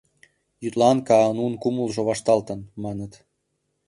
Йӱдлан 0.63 0.97
Каанун 1.07 1.53
кумылжо 1.61 2.01
вашталтын, 2.09 2.59
маныт. 2.83 3.13